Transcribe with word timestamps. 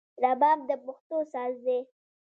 رباب 0.23 0.59
د 0.69 0.71
پښتو 0.85 1.17
ساز 1.33 1.55
دی 1.65 1.79